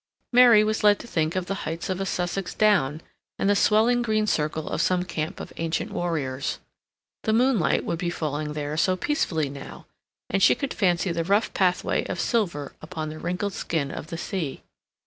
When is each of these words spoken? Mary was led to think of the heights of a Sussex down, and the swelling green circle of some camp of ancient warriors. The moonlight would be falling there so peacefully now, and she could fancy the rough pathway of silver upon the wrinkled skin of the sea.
Mary 0.33 0.63
was 0.63 0.83
led 0.83 0.97
to 0.97 1.05
think 1.05 1.35
of 1.35 1.45
the 1.45 1.53
heights 1.61 1.87
of 1.87 2.01
a 2.01 2.07
Sussex 2.07 2.55
down, 2.55 3.01
and 3.37 3.47
the 3.47 3.55
swelling 3.55 4.01
green 4.01 4.25
circle 4.25 4.67
of 4.67 4.81
some 4.81 5.03
camp 5.03 5.39
of 5.39 5.53
ancient 5.57 5.91
warriors. 5.91 6.57
The 7.21 7.33
moonlight 7.33 7.85
would 7.85 7.99
be 7.99 8.09
falling 8.09 8.53
there 8.53 8.75
so 8.77 8.95
peacefully 8.95 9.47
now, 9.47 9.85
and 10.27 10.41
she 10.41 10.55
could 10.55 10.73
fancy 10.73 11.11
the 11.11 11.23
rough 11.23 11.53
pathway 11.53 12.03
of 12.05 12.19
silver 12.19 12.73
upon 12.81 13.09
the 13.09 13.19
wrinkled 13.19 13.53
skin 13.53 13.91
of 13.91 14.07
the 14.07 14.17
sea. 14.17 14.63